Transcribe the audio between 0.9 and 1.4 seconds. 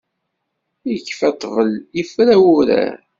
Ikfa